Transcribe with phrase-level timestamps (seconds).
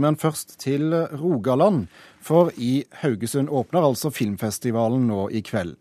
[0.00, 1.86] men først til Rogaland.
[2.20, 5.76] For i Haugesund åpner altså filmfestivalen nå i kveld.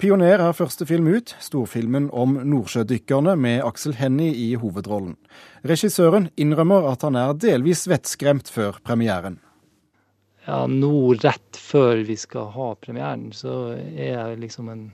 [0.00, 5.18] 'Pioner' er første film ut, storfilmen om nordsjødykkerne med Aksel Hennie i hovedrollen.
[5.66, 9.40] Regissøren innrømmer at han er delvis vettskremt før premieren.
[10.46, 14.86] Ja, nå rett før vi skal ha premieren, så er jeg liksom en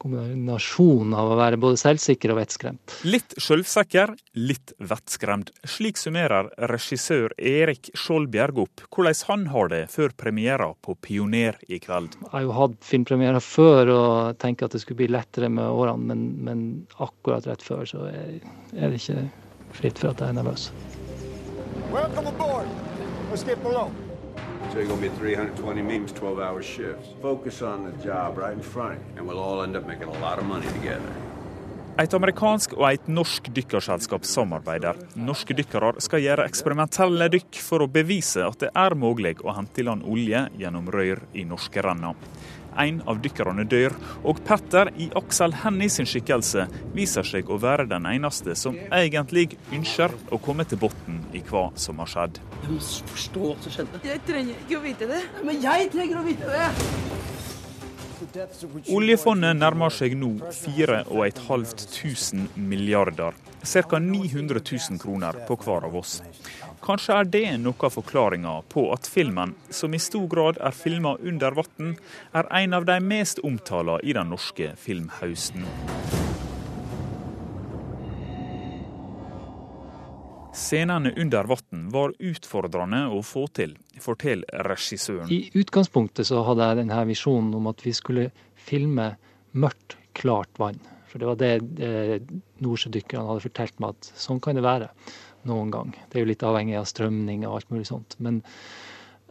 [0.00, 2.94] kombinasjon av å være både selvsikker og vettskremt.
[3.08, 5.52] Litt sjølvsikker, litt vettskremt.
[5.68, 11.80] Slik summerer regissør Erik Skjoldbjerg opp hvordan han har det før premiera på Pioner i
[11.82, 12.18] kveld.
[12.22, 16.10] Jeg har jo hatt filmpremierer før og tenker at det skulle bli lettere med årene,
[16.10, 18.38] men, men akkurat rett før så er,
[18.76, 19.28] er det ikke
[19.78, 20.70] fritt for at jeg er nervøs.
[21.92, 22.68] Welcome aboard.
[23.30, 23.92] Let's get below.
[24.72, 27.08] So you're gonna be 320 memes, 12 hour shifts.
[27.22, 30.08] Focus on the job right in front, of you, and we'll all end up making
[30.08, 31.10] a lot of money together.
[31.98, 35.00] Et amerikansk og et norsk dykkerselskap samarbeider.
[35.18, 39.82] Norske dykkere skal gjøre eksperimentelle dykk for å bevise at det er mulig å hente
[39.82, 42.14] i land olje gjennom rør i norske renner.
[42.78, 47.88] En av dykkerne dør, og Petter i Aksel Hennie sin skikkelse viser seg å være
[47.90, 52.38] den eneste som egentlig ønsker å komme til bunnen i hva som har skjedd.
[52.62, 54.06] Jeg må forstå hva som skjedde.
[54.06, 55.24] Jeg trenger ikke å vite det.
[55.42, 57.17] Men jeg trenger å vite det!
[58.94, 63.32] Oljefondet nærmer seg nå 4500 milliarder.
[63.62, 63.98] Ca.
[63.98, 64.60] 900
[64.90, 66.22] 000 kroner på hver av oss.
[66.84, 71.16] Kanskje er det noe av forklaringa på at filmen, som i stor grad er filma
[71.18, 71.96] under vann,
[72.32, 75.66] er en av de mest omtala i den norske filmhausten.
[80.58, 85.30] Scenene under vann var utfordrende å få til, forteller regissøren.
[85.30, 88.24] I utgangspunktet så hadde jeg denne visjonen om at vi skulle
[88.68, 89.12] filme
[89.54, 90.80] mørkt, klart vann.
[91.08, 91.52] For det var det
[91.84, 92.16] eh,
[92.64, 94.88] nordsjødykkerne hadde fortalt meg at sånn kan det være
[95.48, 95.92] noen gang.
[96.10, 98.18] Det er jo litt avhengig av strømning og alt mulig sånt.
[98.18, 98.40] Men,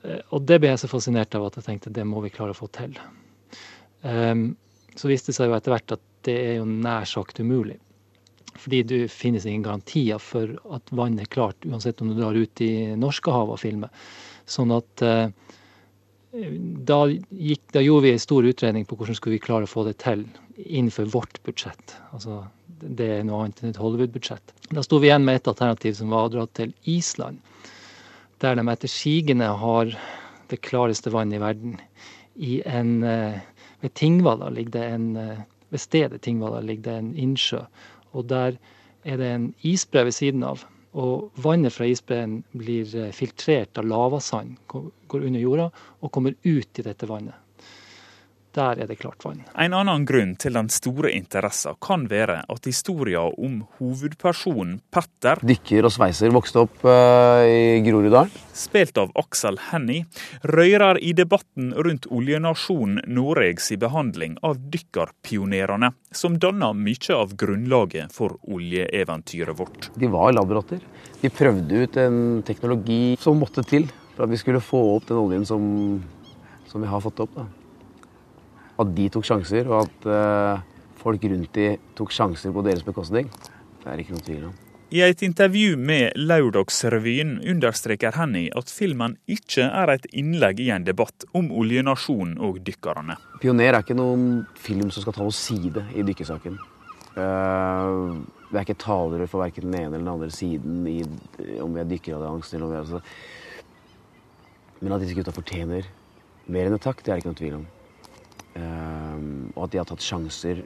[0.08, 2.56] eh, og det ble jeg så fascinert av at jeg tenkte det må vi klare
[2.56, 2.95] å få til.
[4.02, 4.53] Um,
[4.95, 7.78] så viste det seg jo etter hvert at det er jo nær sagt umulig.
[8.57, 12.63] Fordi det finnes ingen garantier for at vann er klart, uansett om du drar ut
[12.66, 14.09] i Norskehavet og filmer.
[14.47, 15.28] Sånn at uh,
[16.88, 19.85] da, gikk, da, gjorde vi en stor utredning på hvordan skulle vi klare å få
[19.88, 20.25] det til
[20.57, 21.95] innenfor vårt budsjett.
[22.12, 22.44] Altså,
[22.81, 24.53] det er noe annet enn et Hollywood-budsjett.
[24.69, 27.41] Da sto vi igjen med et alternativ som var å dra til Island.
[28.44, 29.94] Der de etter sigende har
[30.51, 31.78] det klareste vannet i verden.
[32.38, 33.39] I en, eh,
[33.81, 37.66] ved Tingvalla ligger det en, eh, ved stedet Tingvalla ligger det en innsjø.
[38.17, 38.57] Og der
[39.05, 40.66] er det en isbre ved siden av.
[40.97, 45.67] Og vannet fra isbreen blir eh, filtrert av lavasand, går under jorda
[46.01, 47.35] og kommer ut i dette vannet.
[48.57, 49.44] Der er det klart vann.
[49.53, 55.85] En annen grunn til den store interessen kan være at historien om hovedpersonen Petter Dykker
[55.85, 58.31] og sveiser vokste opp uh, i Groruddalen.
[58.57, 60.07] Spilt av Aksel Hennie,
[60.41, 68.39] rører i debatten rundt oljenasjonen Noregs behandling av dykkerpionerene, som danna mye av grunnlaget for
[68.41, 69.91] oljeeventyret vårt.
[69.94, 70.81] De var laborater.
[71.22, 73.85] De prøvde ut en teknologi som måtte til
[74.16, 75.63] for at vi skulle få opp den oljen som,
[76.72, 77.38] som vi har fått opp.
[77.38, 77.45] da
[78.77, 80.61] at de tok sjanser, og at uh,
[80.99, 83.29] folk rundt de tok sjanser på deres bekostning,
[83.83, 84.55] det er ikke noen tvil om.
[84.88, 90.85] I et intervju med Lørdagsrevyen understreker Henny at filmen ikke er et innlegg i en
[90.88, 93.17] debatt om oljenasjonen og dykkerne.
[93.41, 96.55] 'Pioner' er ikke noen film som skal ta oss side i dykkesaken.
[97.17, 98.15] Uh,
[98.47, 101.01] det er ikke talere for verken den ene eller den andre siden i,
[101.59, 103.01] om vi er dykkeralliansen eller om vi er altså.
[104.79, 105.89] Men at disse gutta fortjener
[106.47, 107.67] mer enn et takk, det er det ikke noen tvil om.
[108.57, 110.63] Ehm, og at de har tatt sjanser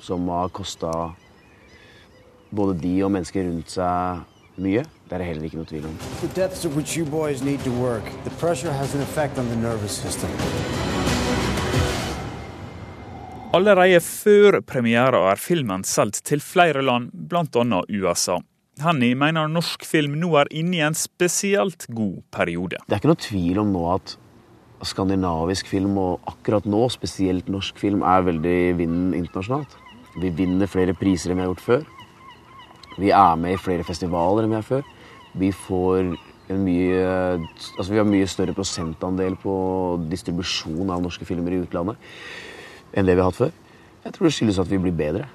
[0.00, 0.90] som har kosta
[2.50, 4.22] både de og mennesker rundt seg
[4.60, 4.84] mye.
[5.06, 5.96] Det er det heller ikke noe tvil om.
[13.50, 17.82] Allerede før premiera er filmen solgt til flere land, bl.a.
[17.90, 18.38] USA.
[18.80, 22.78] Henny mener norsk film nå er inne i en spesielt god periode.
[22.86, 24.14] Det er ikke noe tvil om nå at
[24.86, 29.76] skandinavisk film, og akkurat nå spesielt norsk film, er veldig i vinden internasjonalt.
[30.20, 31.84] Vi vinner flere priser enn vi har gjort før.
[33.00, 34.84] Vi er med i flere festivaler enn vi er før.
[35.40, 36.12] Vi får
[36.50, 37.02] en mye
[37.78, 39.52] Altså vi har mye større prosentandel på
[40.10, 42.00] distribusjon av norske filmer i utlandet
[42.90, 43.52] enn det vi har hatt før.
[44.02, 45.28] Jeg tror det skyldes at vi blir bedre.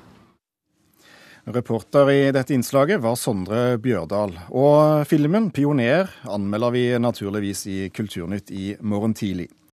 [1.45, 4.31] Reporter i dette innslaget var Sondre Bjørdal.
[4.49, 9.51] Og filmen 'Pioner' anmelder vi naturligvis i Kulturnytt i morgen tidlig.